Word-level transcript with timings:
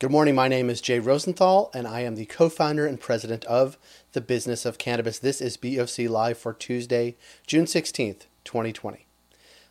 Good 0.00 0.12
morning. 0.12 0.36
My 0.36 0.46
name 0.46 0.70
is 0.70 0.80
Jay 0.80 1.00
Rosenthal, 1.00 1.72
and 1.74 1.84
I 1.84 2.02
am 2.02 2.14
the 2.14 2.24
co 2.24 2.48
founder 2.48 2.86
and 2.86 3.00
president 3.00 3.44
of 3.46 3.76
the 4.12 4.20
Business 4.20 4.64
of 4.64 4.78
Cannabis. 4.78 5.18
This 5.18 5.40
is 5.40 5.56
BOC 5.56 6.08
Live 6.08 6.38
for 6.38 6.52
Tuesday, 6.52 7.16
June 7.48 7.64
16th, 7.64 8.26
2020. 8.44 9.08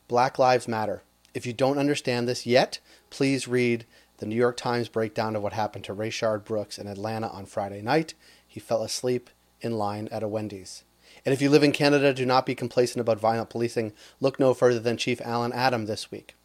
Black 0.09 0.37
Lives 0.37 0.67
Matter. 0.67 1.03
If 1.33 1.45
you 1.45 1.53
don't 1.53 1.77
understand 1.77 2.27
this 2.27 2.45
yet, 2.45 2.79
please 3.09 3.47
read 3.47 3.85
the 4.17 4.25
New 4.25 4.35
York 4.35 4.57
Times 4.57 4.89
breakdown 4.89 5.33
of 5.33 5.43
what 5.43 5.53
happened 5.53 5.85
to 5.85 5.95
Rayshard 5.95 6.43
Brooks 6.43 6.77
in 6.77 6.87
Atlanta 6.87 7.29
on 7.29 7.45
Friday 7.45 7.81
night. 7.81 8.13
He 8.45 8.59
fell 8.59 8.83
asleep 8.83 9.29
in 9.61 9.77
line 9.77 10.09
at 10.11 10.23
a 10.23 10.27
Wendy's. 10.27 10.83
And 11.23 11.31
if 11.31 11.41
you 11.41 11.49
live 11.49 11.63
in 11.63 11.71
Canada, 11.71 12.13
do 12.13 12.25
not 12.25 12.45
be 12.45 12.53
complacent 12.53 12.99
about 12.99 13.17
violent 13.17 13.49
policing. 13.49 13.93
Look 14.19 14.41
no 14.41 14.53
further 14.53 14.81
than 14.81 14.97
Chief 14.97 15.21
Allan 15.21 15.53
Adam 15.53 15.85
this 15.85 16.11
week. 16.11 16.35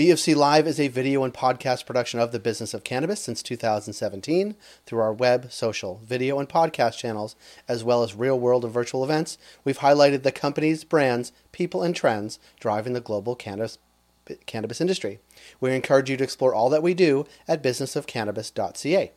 BOC 0.00 0.28
Live 0.28 0.66
is 0.66 0.80
a 0.80 0.88
video 0.88 1.24
and 1.24 1.34
podcast 1.34 1.84
production 1.84 2.20
of 2.20 2.32
the 2.32 2.38
business 2.38 2.72
of 2.72 2.84
cannabis 2.84 3.20
since 3.20 3.42
2017 3.42 4.56
through 4.86 4.98
our 4.98 5.12
web, 5.12 5.52
social, 5.52 6.00
video, 6.02 6.38
and 6.38 6.48
podcast 6.48 6.96
channels, 6.96 7.36
as 7.68 7.84
well 7.84 8.02
as 8.02 8.14
real 8.14 8.40
world 8.40 8.64
and 8.64 8.72
virtual 8.72 9.04
events. 9.04 9.36
We've 9.62 9.80
highlighted 9.80 10.22
the 10.22 10.32
companies, 10.32 10.84
brands, 10.84 11.32
people, 11.52 11.82
and 11.82 11.94
trends 11.94 12.38
driving 12.58 12.94
the 12.94 13.02
global 13.02 13.36
cannabis, 13.36 13.76
cannabis 14.46 14.80
industry. 14.80 15.18
We 15.60 15.74
encourage 15.74 16.08
you 16.08 16.16
to 16.16 16.24
explore 16.24 16.54
all 16.54 16.70
that 16.70 16.82
we 16.82 16.94
do 16.94 17.26
at 17.46 17.62
businessofcannabis.ca. 17.62 19.12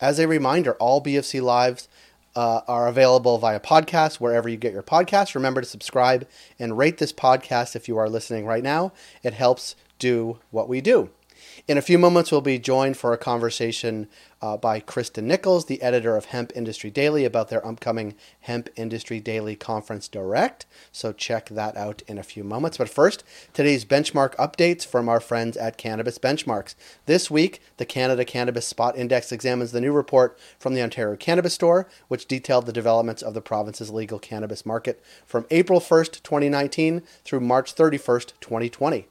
As 0.00 0.18
a 0.18 0.26
reminder, 0.26 0.72
all 0.80 1.00
BOC 1.00 1.34
Lives 1.34 1.88
uh, 2.34 2.62
are 2.66 2.88
available 2.88 3.38
via 3.38 3.60
podcast 3.60 4.16
wherever 4.16 4.48
you 4.48 4.56
get 4.56 4.72
your 4.72 4.82
podcasts. 4.82 5.36
Remember 5.36 5.60
to 5.60 5.66
subscribe 5.68 6.26
and 6.58 6.76
rate 6.76 6.98
this 6.98 7.12
podcast 7.12 7.76
if 7.76 7.86
you 7.86 7.96
are 7.98 8.08
listening 8.08 8.46
right 8.46 8.64
now. 8.64 8.92
It 9.22 9.34
helps 9.34 9.76
do 9.98 10.38
what 10.50 10.68
we 10.68 10.80
do. 10.80 11.10
In 11.66 11.78
a 11.78 11.82
few 11.82 11.98
moments, 11.98 12.30
we'll 12.30 12.40
be 12.40 12.58
joined 12.58 12.96
for 12.96 13.12
a 13.12 13.18
conversation 13.18 14.08
uh, 14.42 14.56
by 14.56 14.80
Kristen 14.80 15.26
Nichols, 15.26 15.66
the 15.66 15.80
editor 15.82 16.16
of 16.16 16.26
Hemp 16.26 16.52
Industry 16.54 16.90
Daily, 16.90 17.24
about 17.24 17.48
their 17.48 17.66
upcoming 17.66 18.14
Hemp 18.40 18.68
Industry 18.76 19.20
Daily 19.20 19.56
Conference 19.56 20.06
Direct. 20.06 20.66
So 20.92 21.12
check 21.12 21.48
that 21.48 21.76
out 21.76 22.02
in 22.06 22.18
a 22.18 22.22
few 22.22 22.44
moments. 22.44 22.76
But 22.76 22.90
first, 22.90 23.24
today's 23.52 23.84
benchmark 23.84 24.34
updates 24.36 24.86
from 24.86 25.08
our 25.08 25.20
friends 25.20 25.56
at 25.56 25.78
Cannabis 25.78 26.18
Benchmarks. 26.18 26.74
This 27.06 27.30
week, 27.30 27.60
the 27.78 27.86
Canada 27.86 28.24
Cannabis 28.24 28.66
Spot 28.66 28.96
Index 28.96 29.32
examines 29.32 29.72
the 29.72 29.80
new 29.80 29.92
report 29.92 30.38
from 30.58 30.74
the 30.74 30.82
Ontario 30.82 31.16
Cannabis 31.16 31.54
Store, 31.54 31.88
which 32.08 32.26
detailed 32.26 32.66
the 32.66 32.72
developments 32.72 33.22
of 33.22 33.34
the 33.34 33.40
province's 33.40 33.90
legal 33.90 34.18
cannabis 34.18 34.66
market 34.66 35.02
from 35.26 35.46
April 35.50 35.80
1st, 35.80 36.22
2019 36.22 37.02
through 37.24 37.40
March 37.40 37.74
31st, 37.74 38.32
2020. 38.40 39.08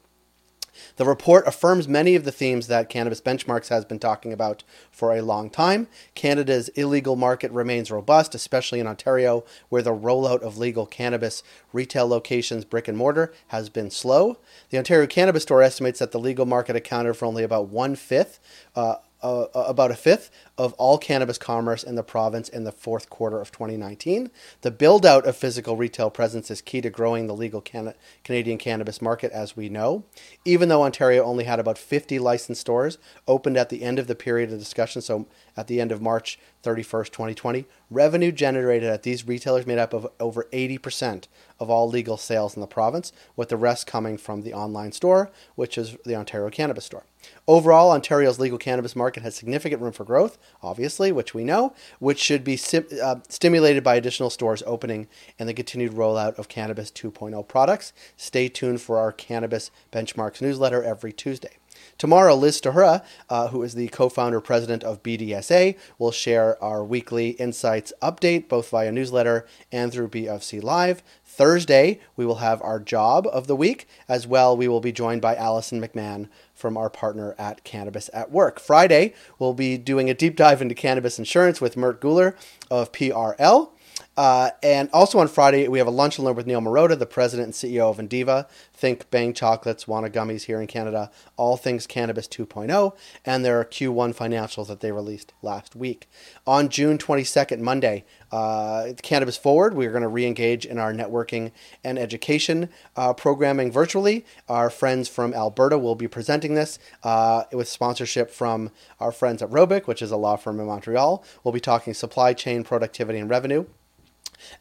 The 0.96 1.04
report 1.04 1.46
affirms 1.46 1.88
many 1.88 2.14
of 2.14 2.24
the 2.24 2.32
themes 2.32 2.66
that 2.66 2.88
Cannabis 2.88 3.20
Benchmarks 3.20 3.68
has 3.68 3.84
been 3.84 3.98
talking 3.98 4.32
about 4.32 4.64
for 4.90 5.14
a 5.14 5.22
long 5.22 5.50
time. 5.50 5.88
Canada's 6.14 6.68
illegal 6.70 7.16
market 7.16 7.50
remains 7.52 7.90
robust, 7.90 8.34
especially 8.34 8.80
in 8.80 8.86
Ontario, 8.86 9.44
where 9.68 9.82
the 9.82 9.94
rollout 9.94 10.42
of 10.42 10.58
legal 10.58 10.86
cannabis 10.86 11.42
retail 11.72 12.06
locations, 12.06 12.64
brick 12.64 12.88
and 12.88 12.98
mortar, 12.98 13.32
has 13.48 13.68
been 13.68 13.90
slow. 13.90 14.38
The 14.70 14.78
Ontario 14.78 15.06
Cannabis 15.06 15.42
Store 15.44 15.62
estimates 15.62 15.98
that 15.98 16.12
the 16.12 16.20
legal 16.20 16.46
market 16.46 16.76
accounted 16.76 17.16
for 17.16 17.26
only 17.26 17.42
about 17.42 17.68
one 17.68 17.96
fifth. 17.96 18.40
Uh, 18.74 18.96
uh, 19.24 19.46
about 19.54 19.90
a 19.90 19.94
fifth 19.94 20.30
of 20.58 20.74
all 20.74 20.98
cannabis 20.98 21.38
commerce 21.38 21.82
in 21.82 21.94
the 21.94 22.02
province 22.02 22.48
in 22.48 22.64
the 22.64 22.70
fourth 22.70 23.08
quarter 23.08 23.40
of 23.40 23.50
2019. 23.50 24.30
The 24.60 24.70
build 24.70 25.06
out 25.06 25.26
of 25.26 25.36
physical 25.36 25.76
retail 25.76 26.10
presence 26.10 26.50
is 26.50 26.60
key 26.60 26.80
to 26.82 26.90
growing 26.90 27.26
the 27.26 27.34
legal 27.34 27.60
can- 27.60 27.94
Canadian 28.22 28.58
cannabis 28.58 29.00
market, 29.00 29.32
as 29.32 29.56
we 29.56 29.68
know. 29.68 30.04
Even 30.44 30.68
though 30.68 30.82
Ontario 30.82 31.24
only 31.24 31.44
had 31.44 31.58
about 31.58 31.78
50 31.78 32.18
licensed 32.18 32.60
stores 32.60 32.98
opened 33.26 33.56
at 33.56 33.70
the 33.70 33.82
end 33.82 33.98
of 33.98 34.06
the 34.06 34.14
period 34.14 34.52
of 34.52 34.58
discussion, 34.58 35.00
so 35.00 35.26
at 35.56 35.66
the 35.66 35.80
end 35.80 35.92
of 35.92 36.02
March 36.02 36.38
31st, 36.62 37.10
2020, 37.10 37.66
revenue 37.90 38.32
generated 38.32 38.88
at 38.88 39.02
these 39.02 39.26
retailers 39.26 39.66
made 39.66 39.78
up 39.78 39.92
of 39.92 40.06
over 40.18 40.48
80% 40.52 41.28
of 41.60 41.70
all 41.70 41.88
legal 41.88 42.16
sales 42.16 42.56
in 42.56 42.60
the 42.60 42.66
province, 42.66 43.12
with 43.36 43.48
the 43.48 43.56
rest 43.56 43.86
coming 43.86 44.16
from 44.16 44.42
the 44.42 44.54
online 44.54 44.92
store, 44.92 45.30
which 45.54 45.78
is 45.78 45.96
the 46.04 46.16
Ontario 46.16 46.50
Cannabis 46.50 46.84
Store. 46.84 47.04
Overall, 47.46 47.90
Ontario's 47.90 48.38
legal 48.38 48.58
cannabis 48.58 48.96
market 48.96 49.22
has 49.22 49.34
significant 49.34 49.80
room 49.80 49.92
for 49.92 50.04
growth, 50.04 50.38
obviously, 50.62 51.12
which 51.12 51.34
we 51.34 51.44
know, 51.44 51.74
which 51.98 52.18
should 52.18 52.44
be 52.44 52.56
sim- 52.56 52.86
uh, 53.02 53.16
stimulated 53.28 53.82
by 53.82 53.94
additional 53.94 54.30
stores 54.30 54.62
opening 54.66 55.06
and 55.38 55.48
the 55.48 55.54
continued 55.54 55.92
rollout 55.92 56.38
of 56.38 56.48
Cannabis 56.48 56.90
2.0 56.90 57.46
products. 57.48 57.92
Stay 58.16 58.48
tuned 58.48 58.80
for 58.80 58.98
our 58.98 59.12
Cannabis 59.12 59.70
Benchmarks 59.92 60.42
newsletter 60.42 60.82
every 60.82 61.12
Tuesday. 61.12 61.56
Tomorrow, 61.98 62.34
Liz 62.34 62.60
Tahura, 62.60 63.04
uh, 63.28 63.48
who 63.48 63.62
is 63.62 63.74
the 63.74 63.88
co 63.88 64.08
founder 64.08 64.40
president 64.40 64.82
of 64.82 65.02
BDSA, 65.02 65.76
will 65.98 66.10
share 66.10 66.62
our 66.62 66.84
weekly 66.84 67.30
insights 67.30 67.92
update 68.02 68.48
both 68.48 68.70
via 68.70 68.92
newsletter 68.92 69.46
and 69.70 69.92
through 69.92 70.08
BOC 70.08 70.62
Live. 70.62 71.02
Thursday, 71.24 72.00
we 72.16 72.24
will 72.24 72.36
have 72.36 72.62
our 72.62 72.78
job 72.78 73.26
of 73.32 73.46
the 73.46 73.56
week. 73.56 73.88
As 74.08 74.26
well, 74.26 74.56
we 74.56 74.68
will 74.68 74.80
be 74.80 74.92
joined 74.92 75.20
by 75.20 75.34
Alison 75.34 75.80
McMahon 75.80 76.28
from 76.54 76.76
our 76.76 76.88
partner 76.88 77.34
at 77.38 77.64
Cannabis 77.64 78.08
at 78.14 78.30
Work. 78.30 78.60
Friday, 78.60 79.14
we'll 79.38 79.54
be 79.54 79.76
doing 79.76 80.08
a 80.08 80.14
deep 80.14 80.36
dive 80.36 80.62
into 80.62 80.74
cannabis 80.74 81.18
insurance 81.18 81.60
with 81.60 81.76
Mert 81.76 82.00
Guler 82.00 82.36
of 82.70 82.92
PRL. 82.92 83.70
Uh, 84.16 84.50
and 84.62 84.88
also 84.92 85.18
on 85.18 85.26
Friday, 85.26 85.66
we 85.66 85.78
have 85.78 85.86
a 85.86 85.92
lunch 85.92 86.18
and 86.18 86.24
learn 86.24 86.36
with 86.36 86.46
Niel 86.46 86.60
Marotta, 86.60 86.98
the 86.98 87.06
president 87.06 87.46
and 87.46 87.54
CEO 87.54 87.90
of 87.90 87.98
Indiva. 87.98 88.46
Think 88.72 89.10
Bang 89.10 89.32
Chocolates, 89.32 89.86
Wana 89.86 90.10
Gummies 90.10 90.44
here 90.44 90.60
in 90.60 90.66
Canada, 90.66 91.10
all 91.36 91.56
things 91.56 91.86
cannabis 91.86 92.28
2.0, 92.28 92.96
and 93.24 93.44
their 93.44 93.64
Q1 93.64 94.14
financials 94.14 94.68
that 94.68 94.80
they 94.80 94.92
released 94.92 95.32
last 95.42 95.74
week. 95.74 96.08
On 96.46 96.68
June 96.68 96.98
22nd, 96.98 97.60
Monday, 97.60 98.04
uh, 98.30 98.92
Cannabis 99.02 99.36
Forward, 99.36 99.74
we're 99.74 99.90
going 99.90 100.02
to 100.02 100.08
re 100.08 100.26
engage 100.26 100.64
in 100.64 100.78
our 100.78 100.92
networking 100.92 101.50
and 101.82 101.98
education 101.98 102.68
uh, 102.96 103.12
programming 103.12 103.72
virtually. 103.72 104.24
Our 104.48 104.70
friends 104.70 105.08
from 105.08 105.34
Alberta 105.34 105.78
will 105.78 105.94
be 105.94 106.08
presenting 106.08 106.54
this 106.54 106.78
uh, 107.02 107.44
with 107.52 107.68
sponsorship 107.68 108.30
from 108.30 108.70
our 109.00 109.12
friends 109.12 109.42
at 109.42 109.50
Robic, 109.50 109.86
which 109.86 110.02
is 110.02 110.10
a 110.10 110.16
law 110.16 110.36
firm 110.36 110.60
in 110.60 110.66
Montreal. 110.66 111.24
We'll 111.42 111.52
be 111.52 111.60
talking 111.60 111.94
supply 111.94 112.32
chain, 112.32 112.62
productivity, 112.64 113.18
and 113.18 113.28
revenue. 113.28 113.66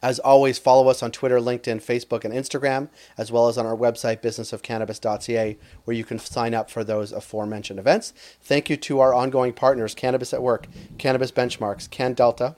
As 0.02 0.20
always, 0.20 0.58
follow 0.60 0.88
us 0.88 1.04
on 1.04 1.12
Twitter, 1.12 1.40
LinkedIn, 1.40 1.84
Facebook, 1.84 2.24
and 2.24 2.34
Instagram, 2.34 2.90
as 3.18 3.32
well 3.32 3.48
as 3.48 3.58
on 3.58 3.66
our 3.66 3.76
website, 3.76 4.22
businessofcannabis.ca, 4.22 5.58
where 5.86 5.96
you 5.96 6.04
can 6.04 6.20
sign 6.20 6.54
up 6.54 6.70
for 6.70 6.84
those 6.84 7.12
aforementioned 7.12 7.80
events. 7.80 8.14
Thank 8.42 8.70
you 8.70 8.78
to 8.78 9.00
our 9.00 9.14
ongoing 9.14 9.54
partners, 9.54 9.96
Cannabis 9.96 10.34
at 10.34 10.42
Work, 10.42 10.68
Cannabis 10.98 11.32
Benchmarks, 11.32 11.90
Can 11.90 12.14
Delta, 12.14 12.56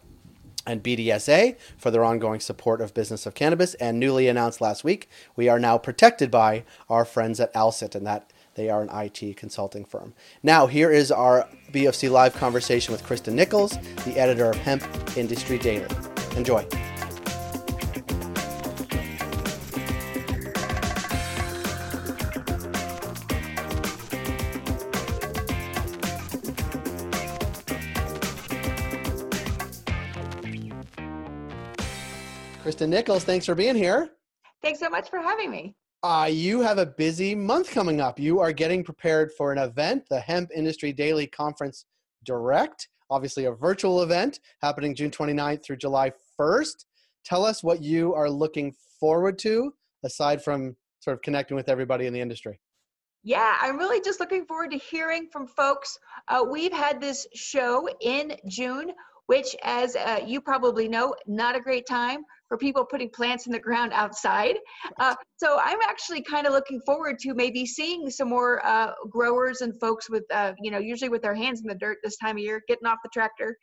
and 0.65 0.83
BDSA 0.83 1.55
for 1.77 1.91
their 1.91 2.03
ongoing 2.03 2.39
support 2.39 2.81
of 2.81 2.93
business 2.93 3.25
of 3.25 3.33
cannabis. 3.33 3.73
And 3.75 3.99
newly 3.99 4.27
announced 4.27 4.61
last 4.61 4.83
week, 4.83 5.09
we 5.35 5.47
are 5.47 5.59
now 5.59 5.77
protected 5.77 6.31
by 6.31 6.63
our 6.89 7.05
friends 7.05 7.39
at 7.39 7.53
Alsit, 7.53 7.95
and 7.95 8.05
that 8.07 8.31
they 8.55 8.69
are 8.69 8.81
an 8.81 8.89
IT 8.91 9.37
consulting 9.37 9.85
firm. 9.85 10.13
Now, 10.41 10.67
here 10.67 10.91
is 10.91 11.11
our 11.11 11.47
BOC 11.73 12.03
Live 12.03 12.33
conversation 12.35 12.91
with 12.93 13.03
Kristen 13.03 13.35
Nichols, 13.35 13.77
the 14.05 14.17
editor 14.17 14.49
of 14.49 14.55
Hemp 14.57 14.83
Industry 15.17 15.57
Daily. 15.59 15.87
Enjoy. 16.35 16.65
Kristen 32.65 32.89
Nichols, 32.89 33.23
thanks 33.23 33.45
for 33.45 33.53
being 33.53 33.75
here. 33.75 34.09
Thanks 34.63 34.79
so 34.79 34.89
much 34.89 35.07
for 35.07 35.19
having 35.19 35.51
me. 35.51 35.75
Uh, 36.01 36.27
you 36.31 36.61
have 36.61 36.79
a 36.79 36.85
busy 36.87 37.35
month 37.35 37.69
coming 37.69 38.01
up. 38.01 38.19
You 38.19 38.39
are 38.39 38.51
getting 38.51 38.83
prepared 38.83 39.31
for 39.37 39.51
an 39.51 39.59
event, 39.59 40.05
the 40.09 40.19
Hemp 40.19 40.49
Industry 40.51 40.91
Daily 40.91 41.27
Conference 41.27 41.85
Direct, 42.23 42.89
obviously 43.11 43.45
a 43.45 43.51
virtual 43.51 44.01
event 44.01 44.39
happening 44.63 44.95
June 44.95 45.11
29th 45.11 45.63
through 45.63 45.75
July 45.75 46.11
1st. 46.41 46.85
Tell 47.23 47.45
us 47.45 47.63
what 47.63 47.83
you 47.83 48.15
are 48.15 48.31
looking 48.31 48.73
forward 48.99 49.37
to 49.39 49.71
aside 50.03 50.43
from 50.43 50.75
sort 51.01 51.13
of 51.13 51.21
connecting 51.21 51.55
with 51.55 51.69
everybody 51.69 52.07
in 52.07 52.13
the 52.13 52.19
industry. 52.19 52.59
Yeah, 53.21 53.57
I'm 53.61 53.77
really 53.77 54.01
just 54.01 54.19
looking 54.19 54.43
forward 54.43 54.71
to 54.71 54.77
hearing 54.79 55.27
from 55.31 55.45
folks. 55.45 55.99
Uh, 56.29 56.43
we've 56.49 56.73
had 56.73 56.99
this 56.99 57.27
show 57.35 57.87
in 58.01 58.35
June, 58.47 58.91
which, 59.27 59.55
as 59.61 59.95
uh, 59.95 60.19
you 60.25 60.41
probably 60.41 60.87
know, 60.87 61.13
not 61.27 61.55
a 61.55 61.59
great 61.59 61.85
time 61.85 62.23
for 62.47 62.57
people 62.57 62.85
putting 62.85 63.09
plants 63.09 63.45
in 63.47 63.51
the 63.51 63.59
ground 63.59 63.91
outside. 63.93 64.55
Uh, 64.99 65.15
so 65.37 65.59
I'm 65.61 65.79
actually 65.81 66.21
kind 66.21 66.45
of 66.45 66.53
looking 66.53 66.79
forward 66.85 67.17
to 67.19 67.33
maybe 67.33 67.65
seeing 67.65 68.09
some 68.09 68.29
more 68.29 68.65
uh, 68.65 68.91
growers 69.09 69.61
and 69.61 69.77
folks 69.79 70.09
with, 70.09 70.23
uh, 70.31 70.53
you 70.61 70.71
know, 70.71 70.77
usually 70.77 71.09
with 71.09 71.21
their 71.21 71.35
hands 71.35 71.61
in 71.61 71.67
the 71.67 71.75
dirt 71.75 71.97
this 72.03 72.17
time 72.17 72.37
of 72.37 72.43
year, 72.43 72.61
getting 72.67 72.87
off 72.87 72.99
the 73.03 73.09
tractor, 73.11 73.57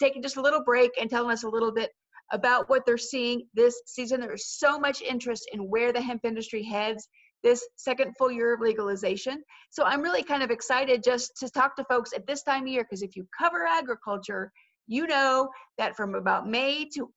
taking 0.00 0.22
just 0.22 0.36
a 0.36 0.40
little 0.40 0.62
break 0.64 0.90
and 1.00 1.10
telling 1.10 1.30
us 1.32 1.44
a 1.44 1.48
little 1.48 1.72
bit 1.72 1.90
about 2.32 2.68
what 2.68 2.84
they're 2.84 2.98
seeing 2.98 3.42
this 3.54 3.80
season. 3.86 4.20
There's 4.20 4.58
so 4.58 4.78
much 4.78 5.00
interest 5.02 5.48
in 5.52 5.60
where 5.60 5.92
the 5.92 6.00
hemp 6.00 6.24
industry 6.24 6.62
heads. 6.62 7.08
this 7.42 7.66
second 7.76 8.14
full 8.18 8.30
year 8.30 8.54
of 8.54 8.60
legalization. 8.60 9.42
So 9.70 9.84
I'm 9.84 10.02
really 10.02 10.22
kind 10.22 10.42
of 10.42 10.50
excited 10.50 11.02
just 11.02 11.32
to 11.38 11.48
talk 11.48 11.76
to 11.76 11.84
folks 11.84 12.12
at 12.12 12.26
this 12.26 12.42
time 12.42 12.62
of 12.62 12.68
year 12.68 12.84
because 12.84 13.02
if 13.02 13.16
you 13.16 13.26
cover 13.38 13.64
agriculture, 13.64 14.50
you 14.86 15.06
know 15.06 15.48
that 15.76 15.96
from 15.96 16.14
about 16.14 16.48
May 16.48 16.88
to 16.94 17.10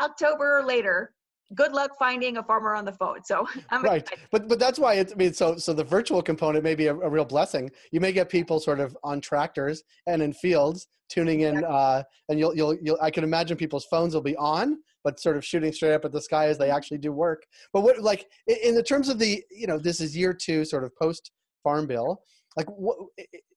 October 0.00 0.58
or 0.58 0.64
later, 0.64 1.12
good 1.54 1.72
luck 1.72 1.92
finding 1.98 2.38
a 2.38 2.42
farmer 2.42 2.74
on 2.74 2.84
the 2.84 2.92
phone. 2.92 3.22
So 3.24 3.46
I'm 3.70 3.82
right, 3.82 4.02
excited. 4.02 4.24
but 4.30 4.48
but 4.48 4.58
that's 4.58 4.78
why 4.78 4.94
it's. 4.94 5.12
I 5.12 5.16
mean, 5.16 5.32
so 5.32 5.56
so 5.56 5.72
the 5.72 5.84
virtual 5.84 6.22
component 6.22 6.64
may 6.64 6.74
be 6.74 6.86
a, 6.86 6.94
a, 6.94 7.08
real 7.08 7.24
blessing. 7.24 7.70
You 7.92 8.00
may 8.00 8.12
get 8.12 8.28
people 8.28 8.60
sort 8.60 8.80
of 8.80 8.96
on 9.02 9.20
tractors 9.20 9.82
and 10.06 10.22
in 10.22 10.32
fields 10.32 10.88
tuning 11.08 11.42
in, 11.42 11.64
uh, 11.64 12.02
and 12.28 12.38
you'll 12.38 12.54
you'll 12.54 12.76
you'll. 12.82 12.98
I 13.00 13.10
can 13.10 13.24
imagine 13.24 13.56
people's 13.56 13.86
phones 13.86 14.14
will 14.14 14.22
be 14.22 14.36
on, 14.36 14.78
but 15.04 15.20
sort 15.20 15.36
of 15.36 15.44
shooting 15.44 15.72
straight 15.72 15.94
up 15.94 16.04
at 16.04 16.12
the 16.12 16.20
sky 16.20 16.46
as 16.46 16.58
they 16.58 16.66
mm-hmm. 16.68 16.76
actually 16.76 16.98
do 16.98 17.12
work. 17.12 17.44
But 17.72 17.82
what 17.82 18.00
like 18.00 18.26
in 18.46 18.74
the 18.74 18.82
terms 18.82 19.08
of 19.08 19.18
the 19.18 19.42
you 19.50 19.66
know 19.66 19.78
this 19.78 20.00
is 20.00 20.16
year 20.16 20.32
two, 20.32 20.64
sort 20.64 20.84
of 20.84 20.94
post 20.96 21.30
farm 21.62 21.86
bill. 21.86 22.22
Like, 22.56 22.68
what, 22.68 22.96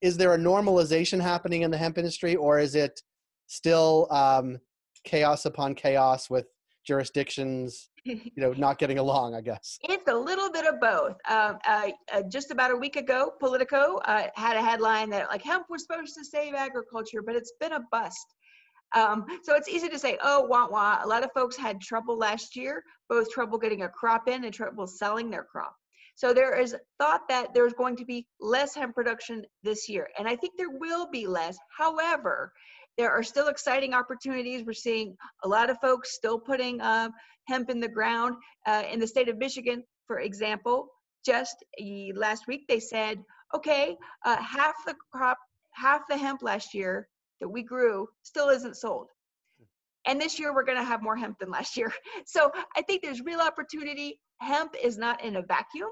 is 0.01 0.17
there 0.17 0.33
a 0.33 0.37
normalization 0.37 1.21
happening 1.21 1.61
in 1.61 1.71
the 1.71 1.77
hemp 1.77 1.97
industry, 1.97 2.35
or 2.35 2.59
is 2.59 2.75
it 2.75 3.01
still 3.47 4.07
um, 4.11 4.59
chaos 5.03 5.45
upon 5.45 5.75
chaos 5.75 6.29
with 6.29 6.45
jurisdictions 6.85 7.89
you 8.05 8.31
know 8.37 8.53
not 8.53 8.79
getting 8.79 8.97
along 8.97 9.35
i 9.35 9.41
guess. 9.41 9.77
It's 9.83 10.07
a 10.07 10.15
little 10.15 10.51
bit 10.51 10.65
of 10.65 10.79
both. 10.79 11.17
Um, 11.29 11.57
uh, 11.67 11.89
uh, 12.13 12.21
just 12.31 12.51
about 12.51 12.71
a 12.71 12.75
week 12.75 12.95
ago 12.95 13.33
politico 13.39 13.97
uh, 14.05 14.27
had 14.35 14.57
a 14.57 14.61
headline 14.61 15.09
that 15.11 15.29
like 15.29 15.43
hemp 15.43 15.65
was 15.69 15.83
supposed 15.83 16.15
to 16.15 16.25
save 16.25 16.53
agriculture 16.53 17.21
but 17.21 17.35
it's 17.35 17.53
been 17.59 17.73
a 17.73 17.81
bust. 17.91 18.25
Um, 18.95 19.25
so 19.43 19.55
it's 19.55 19.69
easy 19.69 19.89
to 19.89 19.99
say 19.99 20.17
oh 20.23 20.41
wah 20.43 20.67
wah. 20.69 20.99
A 21.03 21.07
lot 21.07 21.23
of 21.23 21.31
folks 21.33 21.55
had 21.55 21.81
trouble 21.81 22.17
last 22.17 22.55
year 22.55 22.83
both 23.07 23.29
trouble 23.31 23.57
getting 23.57 23.83
a 23.83 23.89
crop 23.89 24.27
in 24.27 24.43
and 24.45 24.53
trouble 24.53 24.87
selling 24.87 25.29
their 25.29 25.43
crop. 25.43 25.75
So 26.15 26.33
there 26.33 26.59
is 26.59 26.75
thought 26.99 27.21
that 27.29 27.53
there's 27.53 27.73
going 27.73 27.95
to 27.97 28.05
be 28.05 28.27
less 28.39 28.75
hemp 28.75 28.95
production 28.95 29.45
this 29.63 29.87
year 29.87 30.07
and 30.17 30.27
i 30.27 30.35
think 30.35 30.53
there 30.57 30.71
will 30.71 31.09
be 31.11 31.27
less. 31.27 31.57
However 31.77 32.51
there 32.99 33.09
are 33.09 33.23
still 33.23 33.47
exciting 33.47 33.93
opportunities. 33.93 34.65
We're 34.65 34.73
seeing 34.73 35.15
a 35.45 35.47
lot 35.47 35.69
of 35.69 35.77
folks 35.79 36.13
still 36.13 36.37
putting 36.37 36.81
uh, 36.81 37.07
hemp 37.47 37.69
in 37.69 37.79
the 37.79 37.87
ground. 37.87 38.35
Uh, 38.67 38.83
in 38.91 38.99
the 38.99 39.07
state 39.07 39.29
of 39.29 39.37
Michigan, 39.37 39.85
for 40.05 40.19
example, 40.19 40.89
just 41.25 41.55
last 42.13 42.45
week 42.45 42.65
they 42.67 42.81
said, 42.81 43.23
okay, 43.55 43.95
uh, 44.25 44.35
half 44.35 44.75
the 44.85 44.95
crop, 45.13 45.37
half 45.71 46.01
the 46.09 46.17
hemp 46.17 46.41
last 46.41 46.73
year 46.73 47.07
that 47.39 47.47
we 47.47 47.63
grew 47.63 48.05
still 48.23 48.49
isn't 48.49 48.75
sold. 48.75 49.07
And 50.05 50.19
this 50.19 50.37
year 50.37 50.53
we're 50.53 50.65
going 50.65 50.77
to 50.77 50.83
have 50.83 51.01
more 51.01 51.15
hemp 51.15 51.39
than 51.39 51.49
last 51.49 51.77
year. 51.77 51.93
So 52.25 52.51
I 52.75 52.81
think 52.81 53.01
there's 53.01 53.21
real 53.21 53.39
opportunity. 53.39 54.19
Hemp 54.41 54.75
is 54.83 54.97
not 54.97 55.23
in 55.23 55.37
a 55.37 55.41
vacuum. 55.41 55.89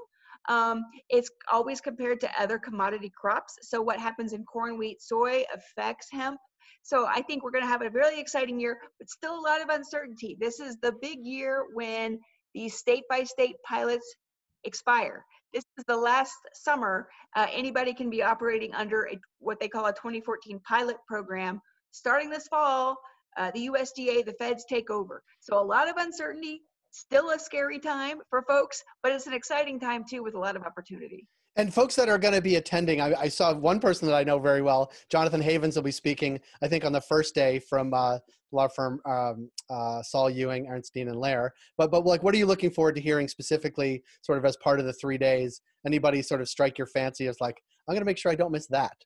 Um, 0.50 0.84
it's 1.08 1.30
always 1.50 1.80
compared 1.80 2.20
to 2.20 2.30
other 2.38 2.58
commodity 2.58 3.10
crops. 3.18 3.54
So 3.62 3.80
what 3.80 3.98
happens 3.98 4.34
in 4.34 4.44
corn, 4.44 4.76
wheat, 4.76 5.00
soy 5.00 5.44
affects 5.54 6.08
hemp. 6.12 6.38
So 6.82 7.06
I 7.06 7.22
think 7.22 7.42
we're 7.42 7.50
going 7.50 7.64
to 7.64 7.70
have 7.70 7.82
a 7.82 7.90
really 7.90 8.20
exciting 8.20 8.60
year, 8.60 8.78
but 8.98 9.08
still 9.08 9.38
a 9.38 9.40
lot 9.40 9.62
of 9.62 9.68
uncertainty. 9.68 10.36
This 10.40 10.60
is 10.60 10.76
the 10.82 10.92
big 11.00 11.18
year 11.22 11.66
when 11.74 12.18
these 12.54 12.74
state 12.74 13.04
by 13.08 13.24
state 13.24 13.56
pilots 13.66 14.16
expire. 14.64 15.24
This 15.52 15.64
is 15.78 15.84
the 15.86 15.96
last 15.96 16.36
summer 16.52 17.08
uh, 17.36 17.46
anybody 17.52 17.94
can 17.94 18.10
be 18.10 18.22
operating 18.22 18.74
under 18.74 19.06
a, 19.06 19.18
what 19.38 19.60
they 19.60 19.68
call 19.68 19.86
a 19.86 19.92
2014 19.92 20.60
pilot 20.66 20.96
program. 21.06 21.60
Starting 21.90 22.28
this 22.30 22.48
fall, 22.48 22.96
uh, 23.38 23.50
the 23.54 23.68
USDA, 23.68 24.24
the 24.24 24.34
feds 24.38 24.64
take 24.68 24.90
over. 24.90 25.22
So 25.40 25.60
a 25.60 25.64
lot 25.64 25.88
of 25.88 25.96
uncertainty, 25.96 26.62
still 26.90 27.30
a 27.30 27.38
scary 27.38 27.78
time 27.78 28.18
for 28.30 28.42
folks, 28.42 28.82
but 29.02 29.12
it's 29.12 29.26
an 29.26 29.32
exciting 29.32 29.80
time 29.80 30.04
too 30.08 30.22
with 30.22 30.34
a 30.34 30.38
lot 30.38 30.56
of 30.56 30.62
opportunity. 30.62 31.26
And 31.58 31.74
folks 31.74 31.96
that 31.96 32.08
are 32.08 32.18
going 32.18 32.34
to 32.34 32.40
be 32.40 32.54
attending, 32.54 33.00
I, 33.00 33.12
I, 33.14 33.28
saw 33.28 33.52
one 33.52 33.80
person 33.80 34.06
that 34.06 34.14
I 34.14 34.22
know 34.22 34.38
very 34.38 34.62
well, 34.62 34.92
Jonathan 35.10 35.40
Havens, 35.40 35.74
will 35.74 35.82
be 35.82 35.90
speaking, 35.90 36.38
I 36.62 36.68
think, 36.68 36.84
on 36.84 36.92
the 36.92 37.00
first 37.00 37.34
day 37.34 37.58
from 37.58 37.92
uh, 37.92 38.18
law 38.52 38.68
firm 38.68 39.00
um, 39.04 39.50
uh, 39.68 40.00
Saul 40.02 40.30
Ewing, 40.30 40.66
Arnstein, 40.66 41.08
and 41.08 41.16
Lehr. 41.16 41.50
But, 41.76 41.90
but 41.90 42.06
like, 42.06 42.22
what 42.22 42.32
are 42.32 42.38
you 42.38 42.46
looking 42.46 42.70
forward 42.70 42.94
to 42.94 43.00
hearing 43.00 43.26
specifically, 43.26 44.04
sort 44.22 44.38
of 44.38 44.44
as 44.44 44.56
part 44.58 44.78
of 44.78 44.86
the 44.86 44.92
three 44.92 45.18
days? 45.18 45.60
Anybody 45.84 46.22
sort 46.22 46.40
of 46.40 46.48
strike 46.48 46.78
your 46.78 46.86
fancy 46.86 47.26
as 47.26 47.40
like, 47.40 47.60
I'm 47.88 47.94
going 47.94 48.02
to 48.02 48.06
make 48.06 48.18
sure 48.18 48.30
I 48.30 48.36
don't 48.36 48.52
miss 48.52 48.68
that? 48.68 48.96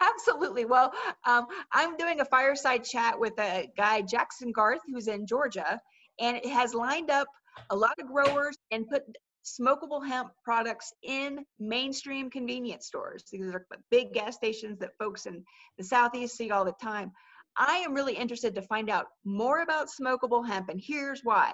Absolutely. 0.00 0.66
Well, 0.66 0.92
um, 1.26 1.46
I'm 1.72 1.96
doing 1.96 2.20
a 2.20 2.24
fireside 2.24 2.84
chat 2.84 3.18
with 3.18 3.36
a 3.40 3.68
guy, 3.76 4.02
Jackson 4.02 4.52
Garth, 4.52 4.82
who's 4.86 5.08
in 5.08 5.26
Georgia, 5.26 5.80
and 6.20 6.36
it 6.36 6.46
has 6.46 6.74
lined 6.74 7.10
up 7.10 7.26
a 7.70 7.76
lot 7.76 7.94
of 7.98 8.06
growers 8.06 8.56
and 8.70 8.86
put 8.88 9.02
smokable 9.46 10.06
hemp 10.06 10.30
products 10.44 10.92
in 11.02 11.44
mainstream 11.60 12.28
convenience 12.30 12.86
stores. 12.86 13.24
These 13.30 13.46
are 13.46 13.66
big 13.90 14.12
gas 14.12 14.34
stations 14.34 14.78
that 14.80 14.98
folks 14.98 15.26
in 15.26 15.44
the 15.78 15.84
Southeast 15.84 16.36
see 16.36 16.50
all 16.50 16.64
the 16.64 16.74
time. 16.82 17.12
I 17.56 17.76
am 17.76 17.94
really 17.94 18.14
interested 18.14 18.54
to 18.54 18.62
find 18.62 18.90
out 18.90 19.06
more 19.24 19.62
about 19.62 19.88
smokable 19.88 20.46
hemp, 20.46 20.68
and 20.68 20.80
here's 20.84 21.20
why. 21.22 21.52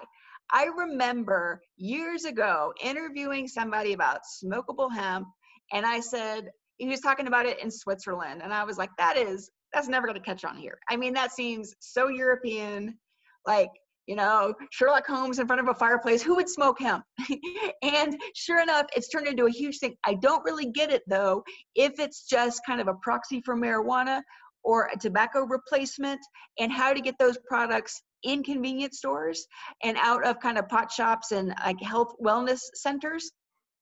I 0.51 0.65
remember 0.65 1.61
years 1.77 2.25
ago 2.25 2.73
interviewing 2.83 3.47
somebody 3.47 3.93
about 3.93 4.21
smokable 4.43 4.93
hemp, 4.93 5.27
and 5.71 5.85
I 5.85 6.01
said, 6.01 6.49
he 6.77 6.87
was 6.87 6.99
talking 6.99 7.27
about 7.27 7.45
it 7.45 7.61
in 7.61 7.71
Switzerland, 7.71 8.41
and 8.43 8.53
I 8.53 8.63
was 8.63 8.77
like, 8.77 8.89
that 8.97 9.15
is, 9.17 9.49
that's 9.73 9.87
never 9.87 10.05
going 10.07 10.19
to 10.19 10.25
catch 10.25 10.43
on 10.43 10.57
here. 10.57 10.77
I 10.89 10.97
mean, 10.97 11.13
that 11.13 11.31
seems 11.31 11.73
so 11.79 12.09
European. 12.09 12.97
Like, 13.45 13.69
you 14.07 14.15
know, 14.15 14.53
Sherlock 14.71 15.07
Holmes 15.07 15.39
in 15.39 15.47
front 15.47 15.61
of 15.61 15.69
a 15.69 15.73
fireplace, 15.73 16.21
who 16.21 16.35
would 16.35 16.49
smoke 16.49 16.79
hemp? 16.79 17.03
and 17.81 18.19
sure 18.35 18.61
enough, 18.61 18.85
it's 18.95 19.09
turned 19.09 19.27
into 19.27 19.45
a 19.45 19.51
huge 19.51 19.79
thing. 19.79 19.95
I 20.05 20.15
don't 20.15 20.43
really 20.43 20.71
get 20.71 20.91
it 20.91 21.03
though, 21.07 21.43
if 21.75 21.99
it's 21.99 22.27
just 22.27 22.61
kind 22.65 22.81
of 22.81 22.87
a 22.87 22.95
proxy 22.95 23.41
for 23.45 23.55
marijuana 23.55 24.21
or 24.63 24.89
a 24.93 24.97
tobacco 24.97 25.41
replacement, 25.41 26.21
and 26.57 26.71
how 26.71 26.93
to 26.93 27.01
get 27.01 27.15
those 27.19 27.37
products 27.47 28.01
in 28.23 28.43
convenience 28.43 28.97
stores 28.97 29.45
and 29.83 29.97
out 29.99 30.25
of 30.25 30.39
kind 30.39 30.57
of 30.57 30.67
pot 30.69 30.89
shops 30.89 31.31
and 31.31 31.53
like 31.65 31.81
health 31.81 32.13
wellness 32.23 32.61
centers. 32.73 33.29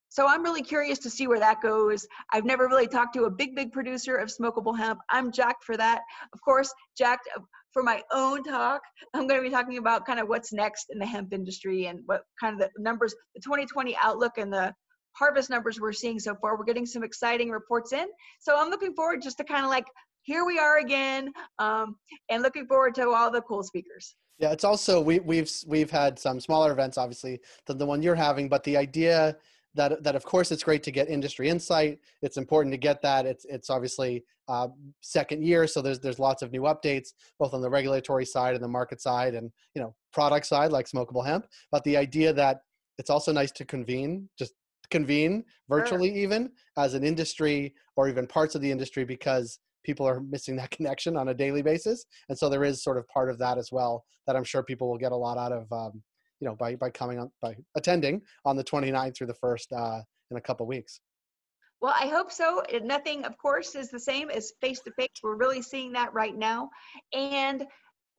So 0.10 0.28
I'm 0.28 0.44
really 0.44 0.62
curious 0.62 1.00
to 1.00 1.10
see 1.10 1.28
where 1.28 1.40
that 1.40 1.62
goes. 1.62 2.06
I've 2.34 2.44
never 2.44 2.68
really 2.68 2.88
talked 2.88 3.14
to 3.14 3.24
a 3.26 3.30
big, 3.30 3.56
big 3.56 3.72
producer 3.72 4.18
of 4.18 4.30
smokable 4.30 4.78
hemp. 4.78 5.00
I'm 5.10 5.32
jacked 5.32 5.64
for 5.64 5.78
that. 5.78 6.02
Of 6.34 6.42
course, 6.42 6.74
jacked 6.98 7.30
for 7.72 7.84
my 7.84 8.02
own 8.12 8.44
talk. 8.44 8.82
I'm 9.14 9.28
going 9.28 9.40
to 9.40 9.48
be 9.48 9.54
talking 9.54 9.78
about 9.78 10.06
kind 10.06 10.20
of 10.20 10.28
what's 10.28 10.54
next 10.54 10.88
in 10.90 11.00
the 11.00 11.06
hemp 11.06 11.34
industry 11.34 11.88
and 11.88 12.00
what 12.06 12.24
kind 12.40 12.54
of 12.54 12.60
the 12.60 12.82
numbers, 12.82 13.14
the 13.36 13.42
2020 13.42 13.96
outlook 14.02 14.34
and 14.38 14.52
the 14.52 14.74
harvest 15.14 15.50
numbers 15.50 15.80
we're 15.80 15.94
seeing 15.94 16.20
so 16.20 16.36
far. 16.42 16.58
We're 16.58 16.66
getting 16.66 16.86
some 16.86 17.04
exciting 17.04 17.50
reports 17.50 17.94
in. 17.94 18.08
So 18.40 18.58
I'm 18.58 18.70
looking 18.70 18.94
forward 18.94 19.22
just 19.22 19.38
to 19.38 19.44
kind 19.44 19.64
of 19.64 19.70
like, 19.70 19.86
here 20.24 20.46
we 20.46 20.60
are 20.60 20.78
again, 20.78 21.32
um, 21.60 21.96
and 22.30 22.44
looking 22.44 22.68
forward 22.68 22.94
to 22.96 23.10
all 23.10 23.32
the 23.32 23.42
cool 23.42 23.64
speakers. 23.64 24.16
Yeah, 24.38 24.52
it's 24.52 24.64
also 24.64 25.02
we, 25.02 25.20
we've 25.20 25.52
we've 25.68 25.92
had 25.92 26.18
some 26.18 26.40
smaller 26.40 26.72
events, 26.72 26.98
obviously, 26.98 27.40
than 27.66 27.78
the 27.78 27.86
one 27.86 28.02
you're 28.02 28.16
having, 28.16 28.50
but 28.50 28.64
the 28.64 28.78
idea 28.78 29.36
that 29.76 30.04
that 30.04 30.16
of 30.16 30.24
course 30.24 30.52
it's 30.52 30.64
great 30.64 30.84
to 30.84 30.92
get 30.92 31.10
industry 31.10 31.50
insight. 31.50 32.00
It's 32.22 32.38
important 32.38 32.74
to 32.74 32.78
get 32.78 33.02
that. 33.02 33.26
It's 33.26 33.46
it's 33.46 33.70
obviously 33.70 34.24
uh, 34.48 34.68
second 35.02 35.44
year, 35.44 35.68
so 35.68 35.82
there's 35.82 36.00
there's 36.00 36.20
lots 36.20 36.42
of 36.42 36.52
new 36.52 36.64
updates 36.64 37.10
both 37.40 37.54
on 37.54 37.62
the 37.62 37.70
regulatory 37.70 38.26
side 38.26 38.56
and 38.56 38.64
the 38.64 38.68
market 38.68 39.02
side, 39.02 39.34
and 39.36 39.52
you 39.76 39.82
know 39.82 39.96
product 40.14 40.46
side 40.46 40.72
like 40.72 40.88
smokable 40.88 41.26
hemp. 41.26 41.48
But 41.72 41.84
the 41.84 41.98
idea 41.98 42.34
that 42.34 42.62
it's 42.98 43.10
also 43.10 43.32
nice 43.32 43.52
to 43.54 43.66
convene, 43.66 44.30
just 44.38 44.54
convene 44.92 45.44
virtually 45.70 46.10
sure. 46.10 46.18
even 46.18 46.52
as 46.78 46.94
an 46.94 47.04
industry 47.04 47.74
or 47.96 48.08
even 48.10 48.28
parts 48.28 48.54
of 48.56 48.62
the 48.62 48.70
industry 48.70 49.06
because 49.06 49.60
people 49.84 50.08
are 50.08 50.20
missing 50.20 50.56
that 50.58 50.70
connection 50.78 51.18
on 51.18 51.30
a 51.30 51.34
daily 51.34 51.62
basis 51.62 52.06
and 52.30 52.38
so 52.38 52.50
there 52.50 52.64
is 52.64 52.84
sort 52.84 52.98
of 52.98 53.08
part 53.08 53.30
of 53.30 53.40
that 53.40 53.58
as 53.58 53.70
well 53.72 54.04
that 54.28 54.36
i'm 54.36 54.44
sure 54.44 54.62
people 54.62 54.90
will 54.90 54.98
get 54.98 55.14
a 55.14 55.16
lot 55.16 55.38
out 55.38 55.52
of 55.54 55.72
um, 55.72 56.04
you 56.42 56.48
know 56.48 56.56
by 56.56 56.76
by 56.76 56.90
coming 56.90 57.20
on 57.20 57.32
by 57.42 57.56
attending 57.76 58.22
on 58.44 58.58
the 58.58 58.64
29th 58.64 59.16
through 59.16 59.28
the 59.28 59.34
first 59.36 59.72
uh, 59.72 60.02
in 60.32 60.38
a 60.38 60.42
couple 60.42 60.66
weeks 60.66 61.00
well 61.82 61.94
i 62.00 62.08
hope 62.08 62.32
so 62.32 62.64
nothing 62.84 63.24
of 63.24 63.38
course 63.38 63.76
is 63.76 63.90
the 63.90 64.00
same 64.00 64.30
as 64.30 64.52
face 64.60 64.82
to 64.82 64.92
face 64.92 65.10
we're 65.24 65.36
really 65.36 65.62
seeing 65.62 65.94
that 65.94 66.14
right 66.14 66.36
now 66.36 66.70
and 67.14 67.66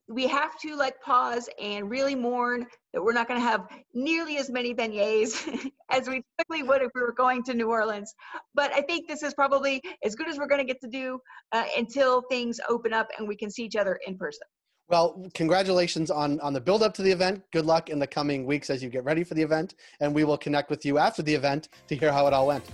we 0.08 0.26
have 0.26 0.58
to 0.60 0.76
like 0.76 1.00
pause 1.00 1.48
and 1.60 1.88
really 1.90 2.14
mourn 2.14 2.66
that 2.92 3.02
we're 3.02 3.12
not 3.12 3.28
going 3.28 3.40
to 3.40 3.46
have 3.46 3.66
nearly 3.94 4.36
as 4.36 4.50
many 4.50 4.74
beignets 4.74 5.48
as 5.90 6.08
we 6.08 6.22
typically 6.38 6.62
would 6.62 6.82
if 6.82 6.90
we 6.94 7.00
were 7.00 7.14
going 7.16 7.42
to 7.44 7.54
New 7.54 7.70
Orleans. 7.70 8.12
But 8.54 8.72
I 8.74 8.82
think 8.82 9.08
this 9.08 9.22
is 9.22 9.32
probably 9.32 9.80
as 10.04 10.14
good 10.14 10.28
as 10.28 10.38
we're 10.38 10.48
going 10.48 10.60
to 10.60 10.66
get 10.66 10.80
to 10.82 10.88
do 10.88 11.18
uh, 11.52 11.64
until 11.76 12.22
things 12.22 12.58
open 12.68 12.92
up 12.92 13.08
and 13.16 13.28
we 13.28 13.36
can 13.36 13.50
see 13.50 13.62
each 13.62 13.76
other 13.76 13.98
in 14.06 14.18
person. 14.18 14.46
Well, 14.88 15.26
congratulations 15.34 16.10
on, 16.10 16.38
on 16.40 16.52
the 16.52 16.60
build 16.60 16.82
up 16.82 16.92
to 16.94 17.02
the 17.02 17.10
event. 17.10 17.42
Good 17.50 17.64
luck 17.64 17.88
in 17.88 17.98
the 17.98 18.06
coming 18.06 18.44
weeks 18.44 18.68
as 18.68 18.82
you 18.82 18.90
get 18.90 19.04
ready 19.04 19.24
for 19.24 19.34
the 19.34 19.42
event. 19.42 19.74
And 20.00 20.14
we 20.14 20.24
will 20.24 20.38
connect 20.38 20.70
with 20.70 20.84
you 20.84 20.98
after 20.98 21.22
the 21.22 21.34
event 21.34 21.68
to 21.88 21.96
hear 21.96 22.12
how 22.12 22.26
it 22.26 22.32
all 22.32 22.46
went. 22.46 22.64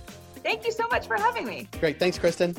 Thank 0.43 0.65
you 0.65 0.71
so 0.71 0.87
much 0.87 1.07
for 1.07 1.17
having 1.17 1.45
me. 1.45 1.67
Great. 1.79 1.99
Thanks, 1.99 2.17
Kristen. 2.17 2.55